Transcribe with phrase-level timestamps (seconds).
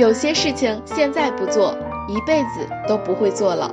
[0.00, 1.76] 有些事情现在不做，
[2.08, 3.70] 一辈子都不会做了。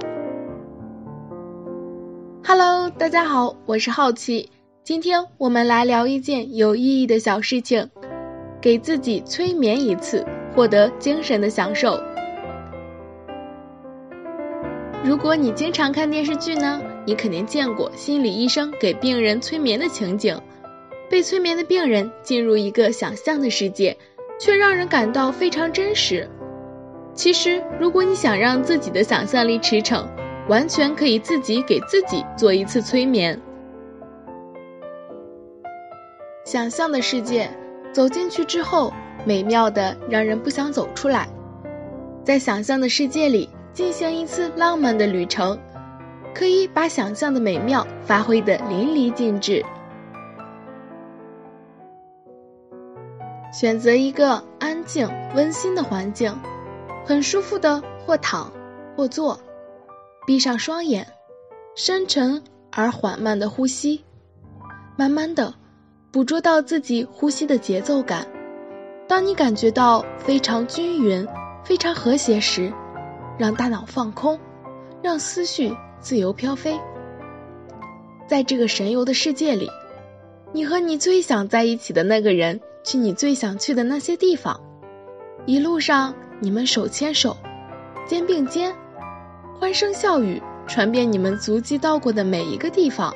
[2.44, 4.52] Hello，大家好，我是好奇，
[4.84, 7.90] 今天我们来聊一件有意义的小事情，
[8.60, 11.98] 给自己催眠一次，获得精神的享受。
[15.06, 20.38] 如果你经常看电视剧呢，你肯定见过心理医生给病人催眠的情景，
[21.10, 23.98] 被催眠的病人进入一个想象的世界。
[24.40, 26.30] 却让人感到非常真实。
[27.14, 30.06] 其实，如果你想让自己的想象力驰骋，
[30.48, 33.40] 完全可以自己给自己做一次催眠。
[36.46, 37.50] 想象的世界，
[37.92, 38.94] 走进去之后，
[39.26, 41.28] 美妙的让人不想走出来。
[42.24, 45.58] 在想象的世界里进行一次浪漫的旅程，
[46.34, 49.66] 可以把想象的美妙发挥的淋漓尽致。
[53.60, 56.32] 选择一个安静、温馨的环境，
[57.04, 58.54] 很舒服的或躺
[58.96, 59.40] 或坐，
[60.28, 61.08] 闭上双眼，
[61.76, 64.06] 深沉而缓慢的呼吸，
[64.96, 65.52] 慢慢的
[66.12, 68.28] 捕捉到自己呼吸的节奏感。
[69.08, 71.28] 当你感觉到非常均匀、
[71.64, 72.72] 非常和谐时，
[73.40, 74.40] 让大脑放空，
[75.02, 76.80] 让思绪自由飘飞。
[78.28, 79.68] 在这个神游的世界里，
[80.54, 82.62] 你和你最想在一起的那个人。
[82.88, 84.58] 去你最想去的那些地方，
[85.46, 87.36] 一路上你们手牵手，
[88.06, 88.74] 肩并肩，
[89.60, 93.14] 欢声笑语传遍你们足迹到过的每一个地方。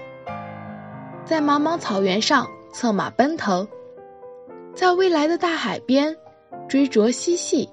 [1.24, 3.66] 在茫茫草原上策马奔腾，
[4.76, 6.14] 在未来的大海边
[6.68, 7.70] 追逐嬉戏，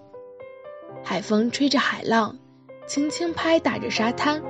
[1.03, 2.39] 海风吹着海浪，
[2.87, 4.41] 轻轻拍打着沙滩，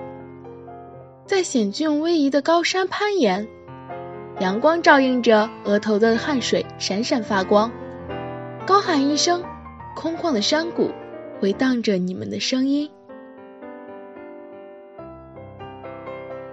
[1.24, 3.48] 在险峻逶迤的高山攀岩。
[4.40, 7.70] 阳光照映着额头的汗水，闪闪发光。
[8.64, 9.42] 高喊一声，
[9.96, 10.92] 空旷的山谷
[11.40, 12.88] 回荡着你们的声音。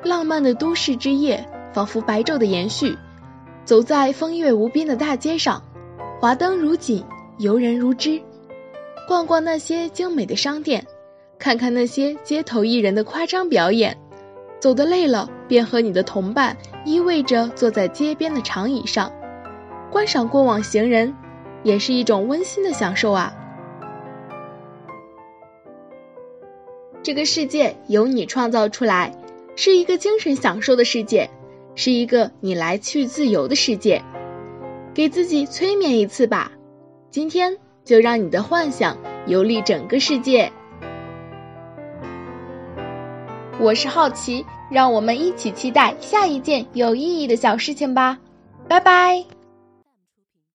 [0.04, 2.98] 浪漫的都市之夜，仿佛白昼的延续。
[3.66, 5.62] 走在风月无边的大街上，
[6.20, 7.04] 华灯如锦，
[7.38, 8.20] 游人如织。
[9.08, 10.84] 逛逛那些精美的商店，
[11.38, 13.96] 看看那些街头艺人的夸张表演。
[14.60, 19.12] 走得累了，便和你的同伴依偎着坐在街边的长椅上，
[19.92, 21.16] 观赏过往行人，
[21.64, 23.34] 也是一种温馨的享受啊。
[27.02, 29.18] 这个世界由你创造出来，
[29.56, 31.32] 是一个精神享受的世界，
[31.74, 34.04] 是一个你来去自由的世界。
[34.94, 36.52] 给自己催眠一次吧，
[37.10, 40.52] 今天就让你的幻想游历整个世界。
[43.60, 48.18] 我是好奇，让我们一起期待下一件有意义的小事情吧，
[48.68, 49.35] 拜拜。